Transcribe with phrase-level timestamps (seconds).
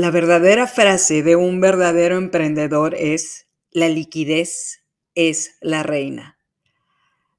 [0.00, 4.82] La verdadera frase de un verdadero emprendedor es, la liquidez
[5.14, 6.38] es la reina.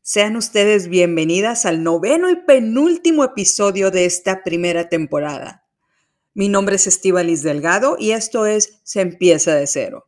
[0.04, 5.66] Sean ustedes bienvenidas al noveno y penúltimo episodio de esta primera temporada.
[6.36, 10.08] Mi nombre es Estivalis Delgado y esto es Se empieza de cero.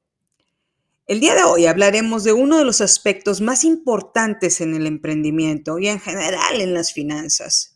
[1.08, 5.80] El día de hoy hablaremos de uno de los aspectos más importantes en el emprendimiento
[5.80, 7.73] y en general en las finanzas,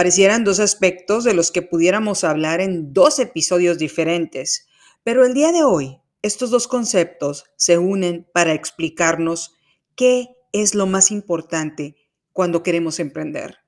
[0.00, 4.66] Parecieran dos aspectos de los que pudiéramos hablar en dos episodios diferentes,
[5.04, 9.56] pero el día de hoy estos dos conceptos se unen para explicarnos
[9.96, 11.96] qué es lo más importante
[12.32, 13.58] cuando queremos emprender.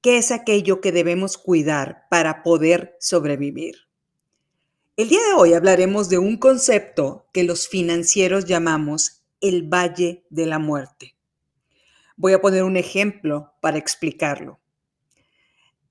[0.00, 3.76] ¿Qué es aquello que debemos cuidar para poder sobrevivir?
[4.96, 10.46] El día de hoy hablaremos de un concepto que los financieros llamamos el Valle de
[10.46, 11.14] la Muerte.
[12.16, 14.58] Voy a poner un ejemplo para explicarlo.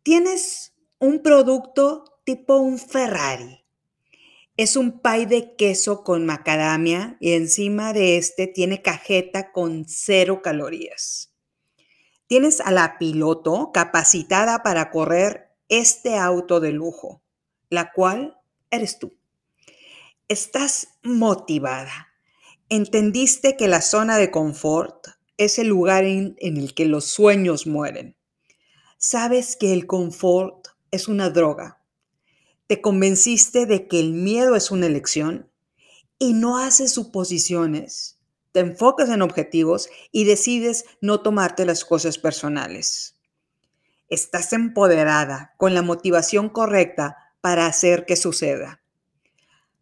[0.07, 3.65] Tienes un producto tipo un Ferrari.
[4.55, 10.41] Es un pie de queso con macadamia y encima de este tiene cajeta con cero
[10.41, 11.33] calorías.
[12.25, 17.21] Tienes a la piloto capacitada para correr este auto de lujo,
[17.69, 18.39] la cual
[18.71, 19.13] eres tú.
[20.29, 22.13] Estás motivada.
[22.69, 27.67] Entendiste que la zona de confort es el lugar en, en el que los sueños
[27.67, 28.16] mueren.
[28.99, 31.79] Sabes que el confort es una droga.
[32.65, 35.51] Te convenciste de que el miedo es una elección
[36.17, 38.17] y no haces suposiciones.
[38.53, 43.19] Te enfocas en objetivos y decides no tomarte las cosas personales.
[44.09, 48.81] Estás empoderada con la motivación correcta para hacer que suceda.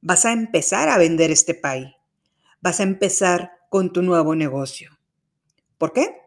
[0.02, 1.96] Vas a empezar a vender este pay.
[2.60, 5.00] Vas a empezar con tu nuevo negocio.
[5.78, 6.25] ¿Por qué?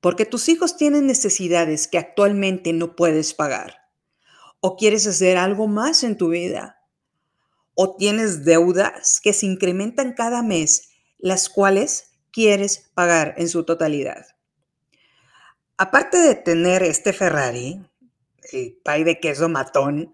[0.00, 3.88] Porque tus hijos tienen necesidades que actualmente no puedes pagar.
[4.60, 6.80] O quieres hacer algo más en tu vida.
[7.74, 14.26] O tienes deudas que se incrementan cada mes, las cuales quieres pagar en su totalidad.
[15.76, 17.80] Aparte de tener este Ferrari,
[18.52, 20.12] el pay de queso matón,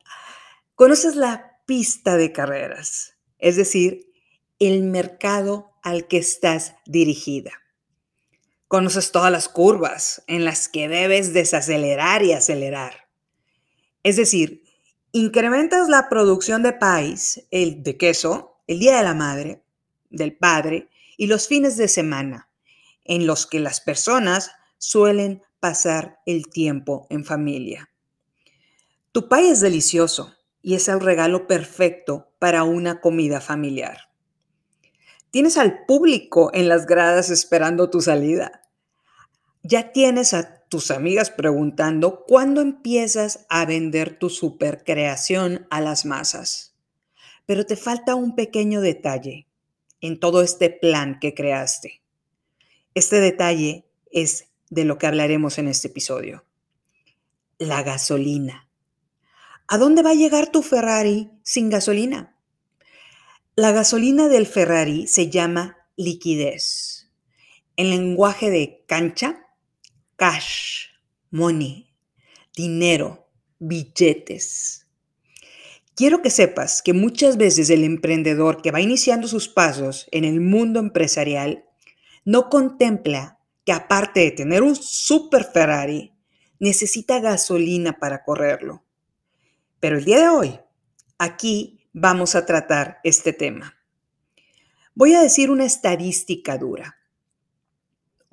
[0.75, 4.12] conoces la pista de carreras, es decir,
[4.59, 7.63] el mercado al que estás dirigida.
[8.74, 13.06] Conoces todas las curvas en las que debes desacelerar y acelerar.
[14.02, 14.64] Es decir,
[15.12, 19.62] incrementas la producción de país, el de queso, el Día de la Madre,
[20.10, 22.48] del Padre y los fines de semana,
[23.04, 27.91] en los que las personas suelen pasar el tiempo en familia.
[29.12, 34.10] Tu pay es delicioso y es el regalo perfecto para una comida familiar.
[35.30, 38.62] Tienes al público en las gradas esperando tu salida
[39.64, 46.76] ya tienes a tus amigas preguntando cuándo empiezas a vender tu supercreación a las masas.
[47.47, 49.48] Pero te falta un pequeño detalle
[50.00, 52.03] en todo este plan que creaste.
[52.94, 56.44] Este detalle es de lo que hablaremos en este episodio.
[57.58, 58.69] La gasolina.
[59.66, 62.36] ¿A dónde va a llegar tu Ferrari sin gasolina?
[63.56, 67.10] La gasolina del Ferrari se llama liquidez.
[67.76, 69.44] En lenguaje de cancha,
[70.16, 70.86] cash,
[71.30, 71.92] money,
[72.56, 74.86] dinero, billetes.
[75.97, 80.41] Quiero que sepas que muchas veces el emprendedor que va iniciando sus pasos en el
[80.41, 81.64] mundo empresarial
[82.24, 86.12] no contempla que aparte de tener un super Ferrari,
[86.58, 88.84] necesita gasolina para correrlo.
[89.80, 90.60] Pero el día de hoy,
[91.19, 93.74] aquí vamos a tratar este tema.
[94.94, 96.97] Voy a decir una estadística dura.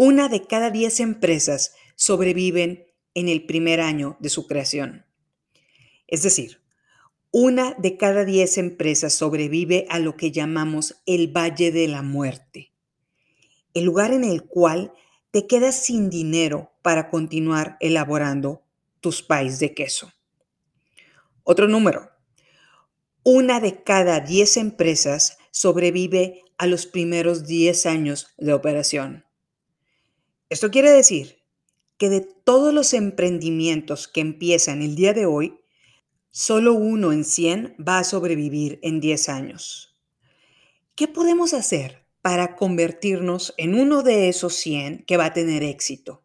[0.03, 5.05] Una de cada diez empresas sobreviven en el primer año de su creación.
[6.07, 6.63] Es decir,
[7.29, 12.73] una de cada diez empresas sobrevive a lo que llamamos el Valle de la Muerte,
[13.75, 14.91] el lugar en el cual
[15.29, 18.63] te quedas sin dinero para continuar elaborando
[19.01, 20.11] tus país de queso.
[21.43, 22.09] Otro número.
[23.21, 29.25] Una de cada diez empresas sobrevive a los primeros 10 años de operación.
[30.51, 31.37] Esto quiere decir
[31.97, 35.57] que de todos los emprendimientos que empiezan el día de hoy,
[36.29, 39.95] solo uno en 100 va a sobrevivir en 10 años.
[40.95, 46.21] ¿Qué podemos hacer para convertirnos en uno de esos 100 que va a tener éxito?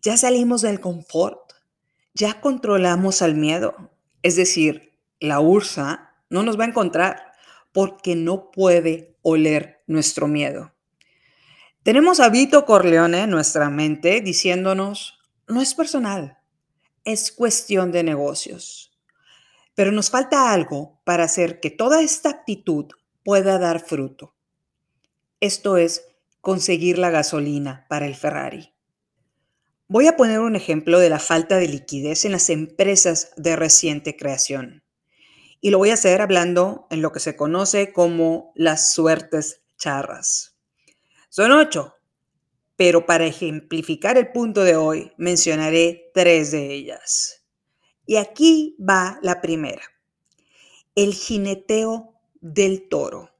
[0.00, 1.54] Ya salimos del confort,
[2.14, 3.90] ya controlamos al miedo,
[4.22, 7.32] es decir, la ursa no nos va a encontrar
[7.72, 10.72] porque no puede oler nuestro miedo.
[11.88, 16.36] Tenemos a Vito Corleone en nuestra mente diciéndonos, no es personal,
[17.02, 18.92] es cuestión de negocios.
[19.74, 22.88] Pero nos falta algo para hacer que toda esta actitud
[23.24, 24.34] pueda dar fruto.
[25.40, 26.04] Esto es
[26.42, 28.74] conseguir la gasolina para el Ferrari.
[29.86, 34.14] Voy a poner un ejemplo de la falta de liquidez en las empresas de reciente
[34.14, 34.84] creación.
[35.62, 40.57] Y lo voy a hacer hablando en lo que se conoce como las suertes charras.
[41.30, 41.94] Son ocho,
[42.74, 47.44] pero para ejemplificar el punto de hoy mencionaré tres de ellas.
[48.06, 49.82] Y aquí va la primera,
[50.94, 53.30] el jineteo del toro.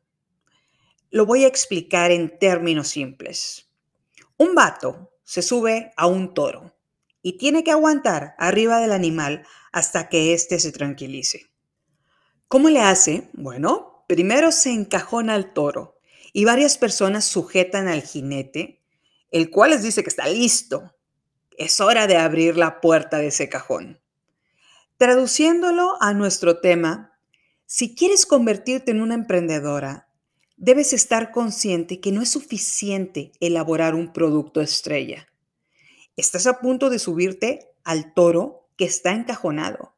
[1.10, 3.70] Lo voy a explicar en términos simples.
[4.36, 6.76] Un vato se sube a un toro
[7.22, 11.46] y tiene que aguantar arriba del animal hasta que éste se tranquilice.
[12.48, 13.30] ¿Cómo le hace?
[13.32, 15.97] Bueno, primero se encajona al toro
[16.38, 18.80] y varias personas sujetan al jinete,
[19.32, 20.94] el cual les dice que está listo.
[21.56, 24.00] Es hora de abrir la puerta de ese cajón.
[24.98, 27.18] Traduciéndolo a nuestro tema,
[27.66, 30.10] si quieres convertirte en una emprendedora,
[30.56, 35.26] debes estar consciente que no es suficiente elaborar un producto estrella.
[36.16, 39.96] Estás a punto de subirte al toro que está encajonado.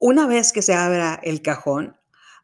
[0.00, 1.96] Una vez que se abra el cajón,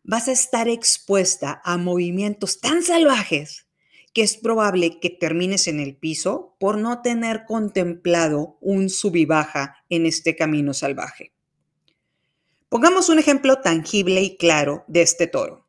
[0.03, 3.67] vas a estar expuesta a movimientos tan salvajes
[4.13, 9.25] que es probable que termines en el piso por no tener contemplado un sub y
[9.25, 11.33] baja en este camino salvaje.
[12.69, 15.67] Pongamos un ejemplo tangible y claro de este toro.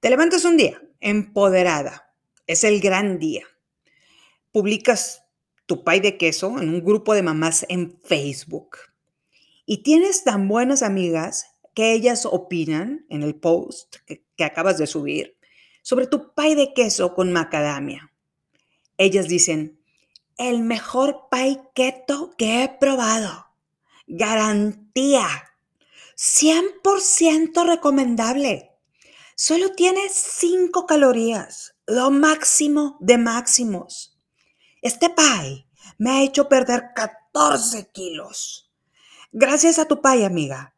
[0.00, 2.14] Te levantas un día, empoderada.
[2.46, 3.44] Es el gran día.
[4.50, 5.24] Publicas
[5.66, 8.76] tu pay de queso en un grupo de mamás en Facebook.
[9.64, 14.86] Y tienes tan buenas amigas que ellas opinan en el post que, que acabas de
[14.86, 15.36] subir
[15.82, 18.12] sobre tu pay de queso con macadamia.
[18.98, 19.80] Ellas dicen,
[20.38, 23.48] el mejor pay keto que he probado.
[24.06, 25.26] Garantía.
[26.16, 28.70] 100% recomendable.
[29.34, 34.20] Solo tiene 5 calorías, lo máximo de máximos.
[34.82, 35.66] Este pie
[35.98, 38.70] me ha hecho perder 14 kilos.
[39.32, 40.71] Gracias a tu pie, amiga.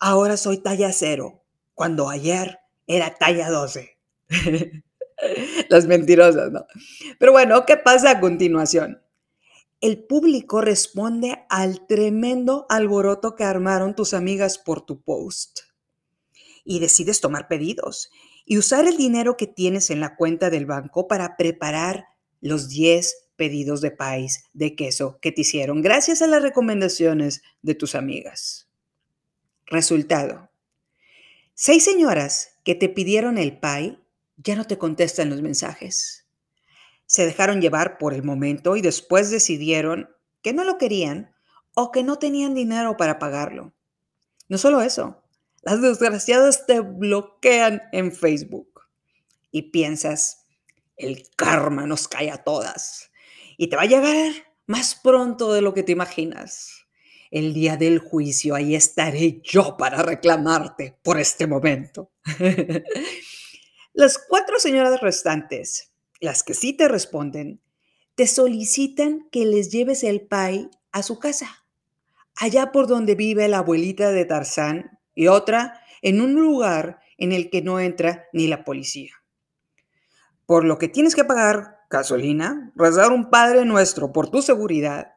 [0.00, 1.44] Ahora soy talla cero,
[1.74, 3.98] cuando ayer era talla 12.
[5.68, 6.66] Las mentirosas, ¿no?
[7.18, 9.00] Pero bueno, ¿qué pasa a continuación?
[9.80, 15.60] el público responde al tremendo alboroto que armaron tus amigas por tu post.
[16.64, 18.10] Y decides tomar pedidos
[18.44, 22.04] y usar el dinero que tienes en la cuenta del banco para preparar
[22.42, 27.74] los 10 pedidos de país de queso que te hicieron gracias a las recomendaciones de
[27.74, 28.69] tus amigas.
[29.70, 30.50] Resultado.
[31.54, 33.98] Seis señoras que te pidieron el pie
[34.36, 36.20] ya no te contestan los mensajes
[37.10, 40.10] se dejaron llevar por el momento y después decidieron
[40.42, 41.34] que no lo querían
[41.74, 43.74] o que no tenían dinero para pagarlo.
[44.48, 45.20] No solo eso,
[45.62, 48.82] las desgraciadas te bloquean en Facebook
[49.50, 50.46] y piensas,
[50.96, 53.10] el karma nos cae a todas
[53.56, 54.32] y te va a llegar
[54.66, 56.79] más pronto de lo que te imaginas.
[57.30, 62.10] El día del juicio, ahí estaré yo para reclamarte por este momento.
[63.92, 65.90] Las cuatro señoras restantes
[66.20, 67.60] las que sí te responden,
[68.14, 71.64] te solicitan que les lleves el pay a su casa,
[72.36, 77.50] allá por donde vive la abuelita de Tarzán y otra en un lugar en el
[77.50, 79.12] que no entra ni la policía.
[80.46, 85.14] Por lo que tienes que pagar gasolina, rezar un Padre Nuestro por tu seguridad,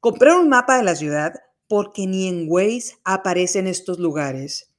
[0.00, 1.34] comprar un mapa de la ciudad
[1.72, 4.74] porque ni en Waze aparecen estos lugares.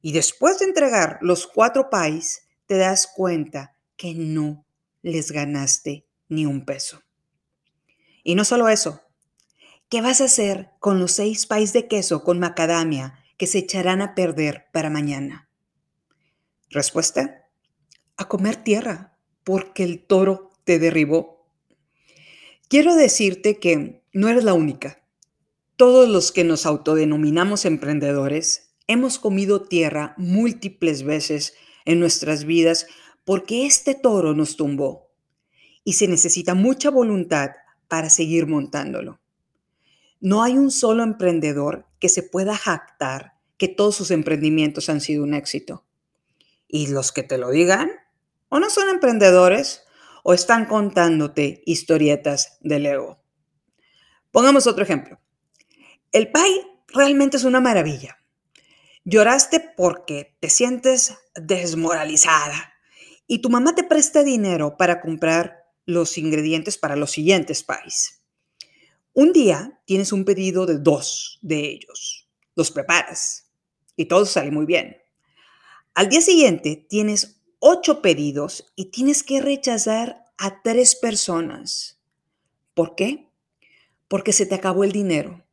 [0.00, 4.64] Y después de entregar los cuatro pais, te das cuenta que no
[5.02, 7.02] les ganaste ni un peso.
[8.22, 9.00] Y no solo eso,
[9.88, 14.00] ¿qué vas a hacer con los seis pais de queso con macadamia que se echarán
[14.00, 15.50] a perder para mañana?
[16.70, 17.50] Respuesta,
[18.16, 21.50] a comer tierra, porque el toro te derribó.
[22.68, 25.02] Quiero decirte que no eres la única.
[25.76, 31.52] Todos los que nos autodenominamos emprendedores hemos comido tierra múltiples veces
[31.84, 32.86] en nuestras vidas
[33.26, 35.10] porque este toro nos tumbó
[35.84, 37.50] y se necesita mucha voluntad
[37.88, 39.20] para seguir montándolo.
[40.18, 45.24] No hay un solo emprendedor que se pueda jactar que todos sus emprendimientos han sido
[45.24, 45.84] un éxito.
[46.66, 47.90] Y los que te lo digan,
[48.48, 49.84] o no son emprendedores,
[50.24, 53.20] o están contándote historietas del ego.
[54.30, 55.20] Pongamos otro ejemplo.
[56.16, 58.16] El pay realmente es una maravilla.
[59.04, 62.72] Lloraste porque te sientes desmoralizada,
[63.26, 68.22] y tu mamá te presta dinero para comprar los ingredientes para los siguientes pies.
[69.12, 72.30] Un día tienes un pedido de dos de ellos.
[72.54, 73.50] Los preparas
[73.94, 74.96] y todo sale muy bien.
[75.92, 82.00] Al día siguiente tienes ocho pedidos y tienes que rechazar a tres personas.
[82.72, 83.28] ¿Por qué?
[84.08, 85.45] Porque se te acabó el dinero,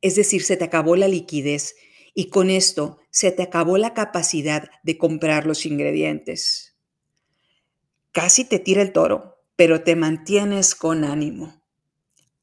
[0.00, 1.74] es decir, se te acabó la liquidez
[2.14, 6.76] y con esto se te acabó la capacidad de comprar los ingredientes.
[8.12, 11.62] Casi te tira el toro, pero te mantienes con ánimo.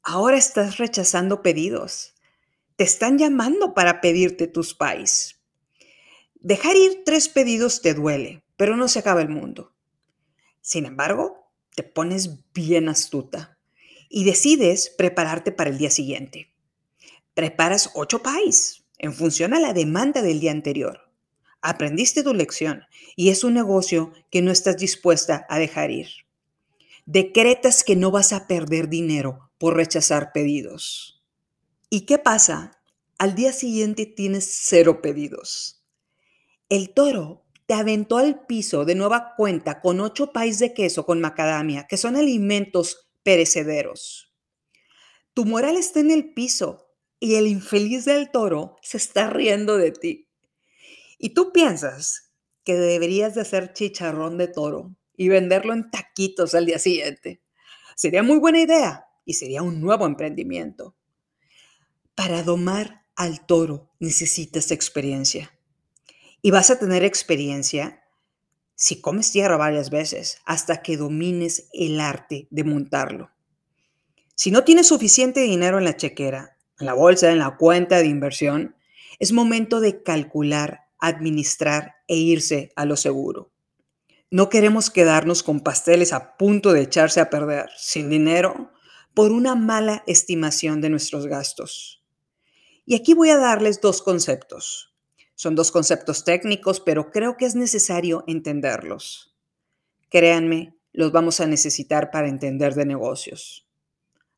[0.02, 2.14] Ahora estás rechazando pedidos.
[2.76, 5.40] Te están llamando para pedirte tus pais.
[6.34, 9.74] Dejar ir tres pedidos te duele, pero no se acaba el mundo.
[10.60, 13.58] Sin embargo, te pones bien astuta
[14.08, 16.53] y decides prepararte para el día siguiente.
[17.34, 21.10] Preparas ocho pies en función a la demanda del día anterior.
[21.60, 22.84] Aprendiste tu lección
[23.16, 26.08] y es un negocio que no estás dispuesta a dejar ir.
[27.06, 31.24] Decretas que no vas a perder dinero por rechazar pedidos.
[31.90, 32.80] ¿Y qué pasa?
[33.18, 35.82] Al día siguiente tienes cero pedidos.
[36.68, 41.20] El toro te aventó al piso de nueva cuenta con ocho país de queso con
[41.20, 44.32] macadamia, que son alimentos perecederos.
[45.32, 46.83] Tu moral está en el piso
[47.24, 50.28] y el infeliz del toro se está riendo de ti.
[51.16, 56.66] Y tú piensas que deberías de hacer chicharrón de toro y venderlo en taquitos al
[56.66, 57.40] día siguiente.
[57.96, 60.96] Sería muy buena idea y sería un nuevo emprendimiento.
[62.14, 65.58] Para domar al toro necesitas experiencia.
[66.42, 68.04] Y vas a tener experiencia
[68.74, 73.30] si comes tierra varias veces hasta que domines el arte de montarlo.
[74.34, 78.06] Si no tienes suficiente dinero en la chequera, en la bolsa, en la cuenta de
[78.06, 78.76] inversión,
[79.18, 83.52] es momento de calcular, administrar e irse a lo seguro.
[84.30, 88.72] No queremos quedarnos con pasteles a punto de echarse a perder, sin dinero,
[89.14, 92.02] por una mala estimación de nuestros gastos.
[92.84, 94.92] Y aquí voy a darles dos conceptos.
[95.36, 99.36] Son dos conceptos técnicos, pero creo que es necesario entenderlos.
[100.10, 103.66] Créanme, los vamos a necesitar para entender de negocios.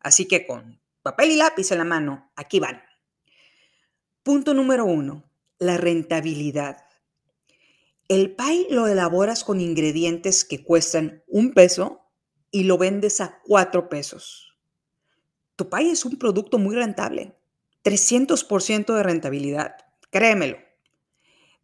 [0.01, 2.83] Así que con papel y lápiz en la mano, aquí van.
[4.25, 6.79] Punto número uno, la rentabilidad.
[8.09, 12.11] El pie lo elaboras con ingredientes que cuestan un peso
[12.51, 14.59] y lo vendes a cuatro pesos.
[15.55, 17.37] Tu pie es un producto muy rentable,
[17.85, 19.77] 300% de rentabilidad,
[20.11, 20.57] créemelo.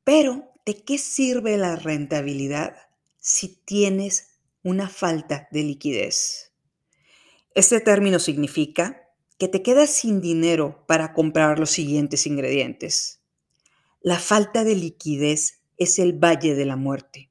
[0.04, 2.76] Pero, ¿de qué sirve la rentabilidad
[3.18, 6.52] si tienes una falta de liquidez?
[7.56, 9.01] Este término significa
[9.42, 13.22] que te quedas sin dinero para comprar los siguientes ingredientes.
[14.00, 17.28] La falta de liquidez es el valle de la muerte.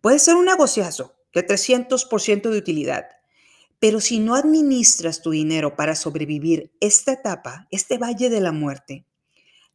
[0.00, 3.08] Puede ser un negociazo de 300% de utilidad,
[3.80, 9.04] pero si no administras tu dinero para sobrevivir esta etapa, este valle de la muerte,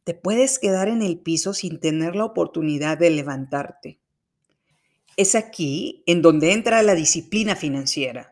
[0.04, 4.00] te puedes quedar en el piso sin tener la oportunidad de levantarte.
[5.18, 8.31] Es aquí en donde entra la disciplina financiera,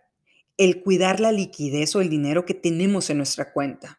[0.61, 3.99] el cuidar la liquidez o el dinero que tenemos en nuestra cuenta.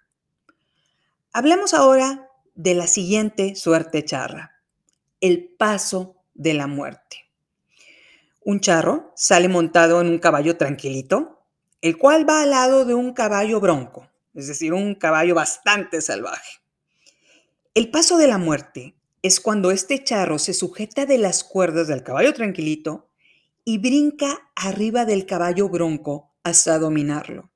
[1.33, 4.61] Hablemos ahora de la siguiente suerte charra,
[5.21, 7.25] el paso de la muerte.
[8.45, 11.47] Un charro sale montado en un caballo tranquilito,
[11.81, 16.59] el cual va al lado de un caballo bronco, es decir, un caballo bastante salvaje.
[17.73, 22.03] El paso de la muerte es cuando este charro se sujeta de las cuerdas del
[22.03, 23.09] caballo tranquilito
[23.65, 27.51] y brinca arriba del caballo bronco hasta dominarlo.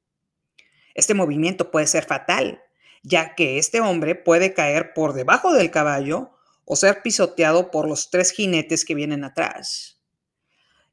[0.94, 2.62] Este movimiento puede ser fatal,
[3.04, 6.32] ya que este hombre puede caer por debajo del caballo
[6.66, 10.02] o ser pisoteado por los tres jinetes que vienen atrás.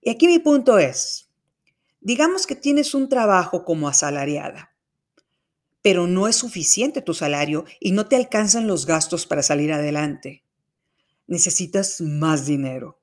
[0.00, 1.30] Y aquí mi punto es,
[2.00, 4.72] digamos que tienes un trabajo como asalariada
[5.82, 10.44] pero no es suficiente tu salario y no te alcanzan los gastos para salir adelante.
[11.26, 13.00] Necesitas más dinero.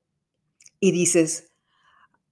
[0.80, 1.49] Y dices,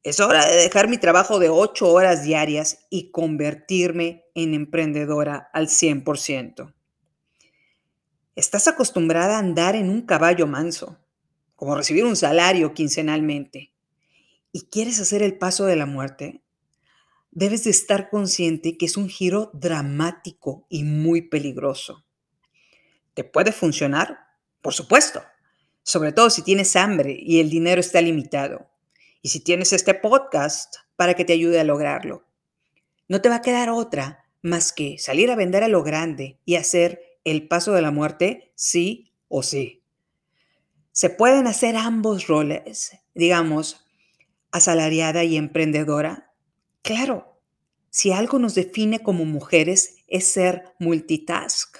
[0.09, 5.69] es hora de dejar mi trabajo de ocho horas diarias y convertirme en emprendedora al
[5.69, 6.75] 100%.
[8.37, 10.99] Estás acostumbrada a andar en un caballo manso,
[11.57, 13.73] como recibir un salario quincenalmente,
[14.53, 16.43] y quieres hacer el paso de la muerte
[17.31, 22.05] debes de estar consciente que es un giro dramático y muy peligroso.
[23.15, 24.19] ¿Te puede funcionar?
[24.61, 25.23] Por supuesto,
[25.83, 28.69] sobre todo si tienes hambre y el dinero está limitado.
[29.23, 32.25] Y si tienes este podcast para que te ayude a lograrlo.
[33.09, 36.57] No te va a quedar otra más que salir a vender a lo grande y
[36.57, 39.83] hacer el paso de la muerte sí o sí.
[40.93, 43.85] Se pueden hacer ambos roles, digamos,
[44.51, 46.29] asalariada y emprendedora,
[46.89, 47.39] Claro,
[47.91, 51.77] si algo nos define como mujeres es ser multitask.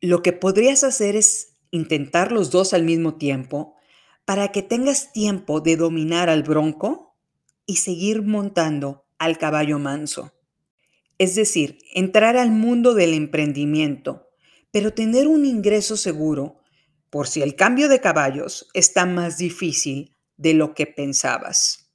[0.00, 3.76] Lo que podrías hacer es intentar los dos al mismo tiempo
[4.24, 7.16] para que tengas tiempo de dominar al bronco
[7.66, 10.32] y seguir montando al caballo manso.
[11.18, 14.30] Es decir, entrar al mundo del emprendimiento,
[14.70, 16.56] pero tener un ingreso seguro
[17.10, 21.90] por si el cambio de caballos está más difícil de lo que pensabas.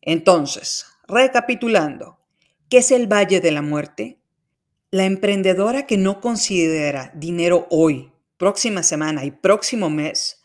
[0.00, 2.20] Entonces, recapitulando,
[2.68, 4.20] ¿qué es el Valle de la Muerte?
[4.90, 10.35] La emprendedora que no considera dinero hoy, próxima semana y próximo mes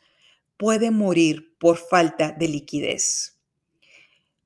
[0.61, 3.39] puede morir por falta de liquidez.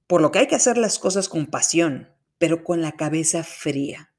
[0.07, 4.13] Por lo que hay que hacer las cosas con pasión, pero con la cabeza fría.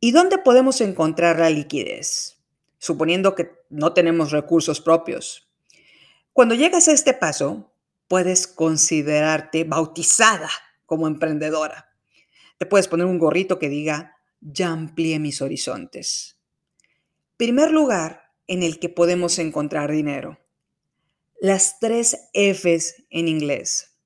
[0.00, 2.42] ¿Y dónde podemos encontrar la liquidez?
[2.78, 5.48] Suponiendo que no tenemos recursos propios.
[6.32, 7.72] Cuando llegas a este paso,
[8.08, 10.50] puedes considerarte bautizada
[10.86, 11.94] como emprendedora.
[12.58, 16.40] Te puedes poner un gorrito que diga, ya amplié mis horizontes.
[17.36, 20.40] Primer lugar en el que podemos encontrar dinero.
[21.42, 23.96] Las tres Fs en inglés.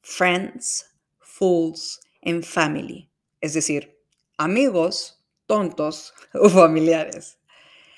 [0.00, 0.86] Friends,
[1.18, 3.10] Fools and Family.
[3.40, 4.00] Es decir,
[4.38, 7.40] amigos, tontos o familiares.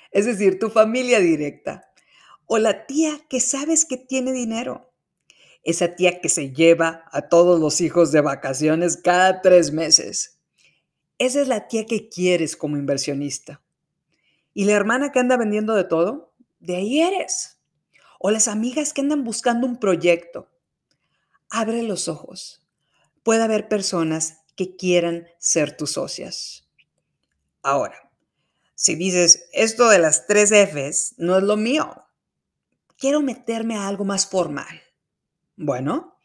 [0.09, 1.91] Es decir, tu familia directa.
[2.47, 4.91] O la tía que sabes que tiene dinero.
[5.61, 10.39] Esa tía que se lleva a todos los hijos de vacaciones cada tres meses.
[11.19, 13.61] Esa es la tía que quieres como inversionista.
[14.55, 17.56] Y la hermana que anda vendiendo de todo, de ahí eres.
[18.19, 20.49] O las amigas que andan buscando un proyecto.
[21.49, 22.61] Abre los ojos.
[23.23, 26.67] Puede haber personas que quieran ser tus socias.
[27.61, 28.09] Ahora,
[28.75, 32.05] si dices, esto de las tres Fs no es lo mío,
[32.97, 34.81] quiero meterme a algo más formal.
[35.55, 36.17] Bueno,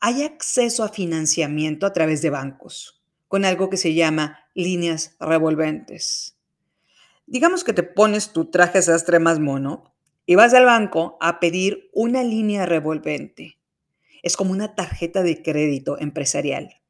[0.00, 6.36] hay acceso a financiamiento a través de bancos, con algo que se llama líneas revolventes.
[7.26, 9.93] Digamos que te pones tu traje sastre más mono
[10.26, 13.58] y vas al banco a pedir una línea revolvente.
[14.22, 16.80] Es como una tarjeta de crédito empresarial.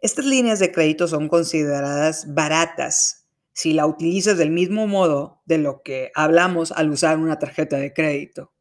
[0.00, 5.82] Estas líneas de crédito son consideradas baratas si la utilizas del mismo modo de lo
[5.82, 8.52] que hablamos al usar una tarjeta de crédito.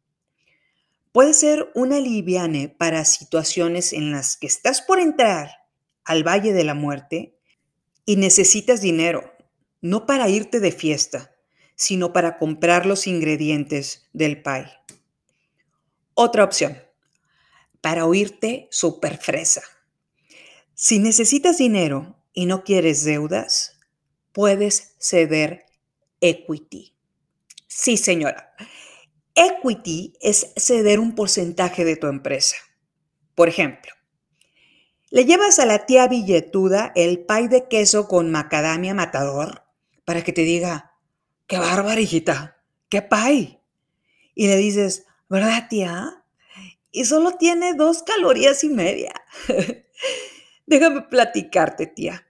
[1.12, 5.50] Puede ser una liviane para situaciones en las que estás por entrar
[6.06, 7.38] al Valle de la Muerte
[8.06, 9.34] y necesitas dinero,
[9.82, 11.35] no para irte de fiesta,
[11.76, 14.72] sino para comprar los ingredientes del pie.
[16.14, 16.78] Otra opción,
[17.82, 19.62] para oírte super fresa.
[20.74, 23.80] Si necesitas dinero y no quieres deudas,
[24.32, 25.66] puedes ceder
[26.22, 26.94] equity.
[27.68, 28.56] Sí, señora.
[29.36, 32.56] Equity es ceder un porcentaje de tu empresa.
[33.36, 33.92] Por ejemplo,
[35.10, 39.64] le llevas a la tía billetuda el pay de queso con macadamia matador
[40.06, 40.95] para que te diga,
[41.48, 43.60] qué bárbara, hijita, qué pay.
[44.34, 46.24] Y le dices, ¿verdad, tía?
[46.92, 49.14] Y solo tiene dos calorías y media.
[50.66, 52.26] Déjame platicarte, tía.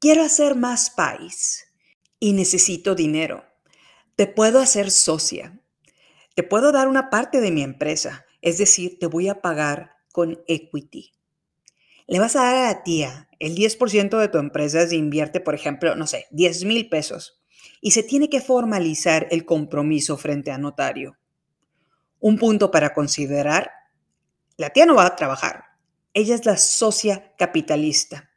[0.00, 1.66] Quiero hacer más país
[2.20, 3.44] y necesito dinero.
[4.16, 5.60] Te puedo hacer socia.
[6.34, 10.42] Te puedo dar una parte de mi empresa, es decir, te voy a pagar con
[10.46, 11.12] equity.
[12.06, 15.54] Le vas a dar a la tía el 10% de tu empresa si invierte, por
[15.54, 17.37] ejemplo, no sé, 10 mil pesos.
[17.80, 21.16] Y se tiene que formalizar el compromiso frente a notario.
[22.20, 23.70] Un punto para considerar,
[24.56, 25.64] la tía no va a trabajar.
[26.14, 28.30] Ella es la socia capitalista.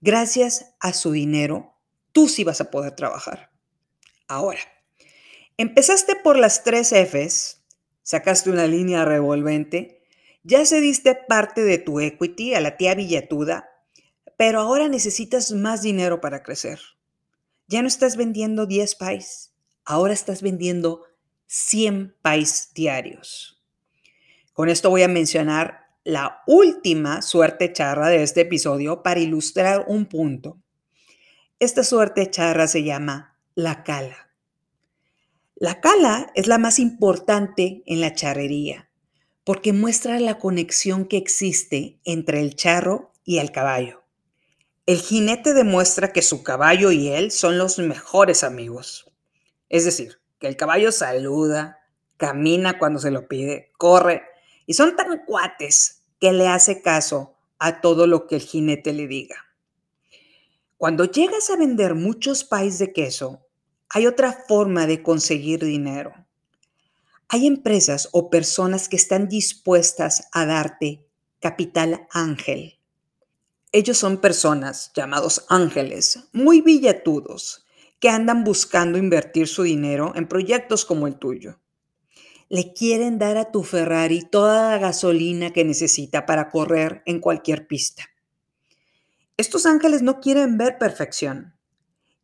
[0.00, 1.74] Gracias a su dinero,
[2.12, 3.50] tú sí vas a poder trabajar.
[4.28, 4.60] Ahora,
[5.60, 7.66] Empezaste por las tres Fs,
[8.02, 10.02] sacaste una línea revolvente,
[10.42, 13.68] ya cediste parte de tu equity a la tía billetuda,
[14.38, 16.80] pero ahora necesitas más dinero para crecer.
[17.70, 19.52] Ya no estás vendiendo 10 pais,
[19.84, 21.04] ahora estás vendiendo
[21.46, 23.62] 100 pais diarios.
[24.52, 30.06] Con esto voy a mencionar la última suerte charra de este episodio para ilustrar un
[30.06, 30.60] punto.
[31.60, 34.32] Esta suerte charra se llama la cala.
[35.54, 38.90] La cala es la más importante en la charrería
[39.44, 43.99] porque muestra la conexión que existe entre el charro y el caballo.
[44.90, 49.08] El jinete demuestra que su caballo y él son los mejores amigos.
[49.68, 51.78] Es decir, que el caballo saluda,
[52.16, 54.24] camina cuando se lo pide, corre
[54.66, 59.06] y son tan cuates que le hace caso a todo lo que el jinete le
[59.06, 59.36] diga.
[60.76, 63.46] Cuando llegas a vender muchos países de queso,
[63.90, 66.12] hay otra forma de conseguir dinero.
[67.28, 71.06] Hay empresas o personas que están dispuestas a darte
[71.38, 72.79] capital ángel.
[73.72, 77.66] Ellos son personas llamados ángeles, muy billetudos,
[78.00, 81.60] que andan buscando invertir su dinero en proyectos como el tuyo.
[82.48, 87.68] Le quieren dar a tu Ferrari toda la gasolina que necesita para correr en cualquier
[87.68, 88.10] pista.
[89.36, 91.54] Estos ángeles no quieren ver perfección,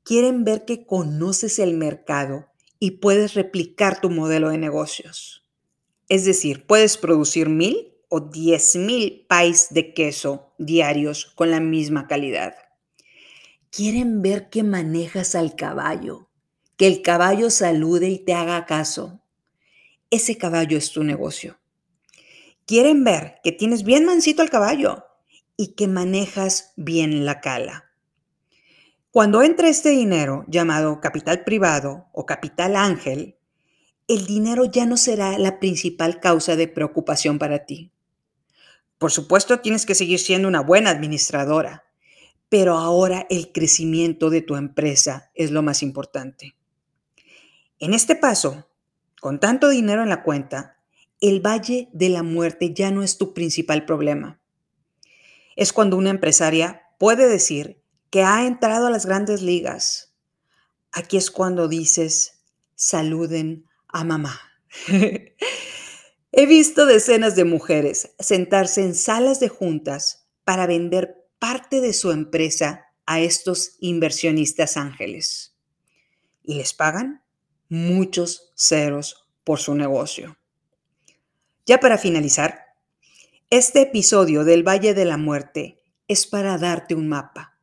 [0.03, 2.47] quieren ver que conoces el mercado
[2.81, 5.47] y puedes replicar tu modelo de negocios.
[6.09, 12.07] Es decir, puedes producir mil o diez mil pies de queso diarios con la misma
[12.07, 12.55] calidad.
[13.71, 16.29] Quieren ver que manejas al caballo,
[16.77, 19.23] que el caballo salude y te haga caso.
[20.11, 21.59] Ese caballo es tu negocio.
[22.65, 25.05] Quieren ver que tienes bien mansito al caballo
[25.57, 27.87] y que manejas bien la cala.
[29.11, 33.39] Cuando entre este dinero llamado capital privado o capital ángel,
[34.09, 37.93] el dinero ya no será la principal causa de preocupación para ti.
[38.99, 41.85] Por supuesto, tienes que seguir siendo una buena administradora,
[42.49, 46.57] pero ahora el crecimiento de tu empresa es lo más importante.
[47.79, 48.69] En este paso,
[49.21, 50.79] con tanto dinero en la cuenta,
[51.21, 54.41] el valle de la muerte ya no es tu principal problema.
[55.57, 57.81] Es cuando una empresaria puede decir
[58.11, 60.15] que ha entrado a las grandes ligas.
[60.93, 62.41] Aquí es cuando dices,
[62.75, 64.41] saluden a mamá.
[66.37, 72.13] He visto decenas de mujeres sentarse en salas de juntas para vender parte de su
[72.13, 75.57] empresa a estos inversionistas ángeles.
[76.45, 77.25] Y les pagan
[77.69, 80.39] muchos ceros por su negocio.
[81.65, 82.67] Ya para finalizar,
[83.51, 87.57] este episodio del Valle de la Muerte es para darte un mapa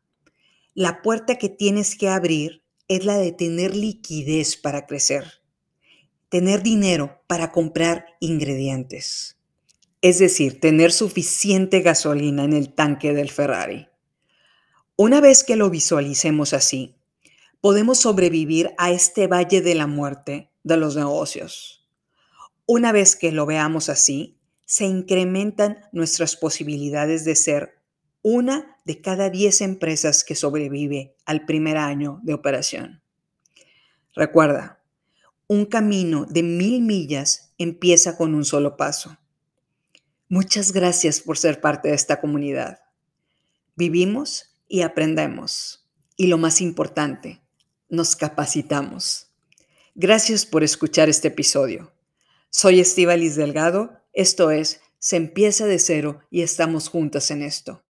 [0.76, 5.43] la puerta que tienes que abrir es la de tener liquidez para crecer,
[6.34, 9.38] tener dinero para comprar ingredientes,
[10.02, 13.88] es decir, tener suficiente gasolina en el tanque del Ferrari.
[14.96, 16.96] Una vez que lo visualicemos así,
[17.62, 21.88] podemos sobrevivir a este valle de la muerte de los negocios.
[22.66, 27.76] Una vez que lo veamos así, se incrementan nuestras posibilidades de ser
[28.24, 33.04] una de cada 10 empresas que sobrevive al primer año de operación.
[34.16, 34.83] Recuerda,
[35.54, 39.18] un camino de mil millas empieza con un solo paso.
[40.28, 42.80] Muchas gracias por ser parte de esta comunidad.
[43.76, 45.88] Vivimos y aprendemos.
[46.16, 47.42] Y lo más importante,
[47.88, 49.28] nos capacitamos.
[49.96, 51.92] Gracias por escuchar este episodio.
[52.50, 54.02] Soy Estivalis Delgado.
[54.12, 57.82] Esto es Se empieza de cero y estamos juntas en esto.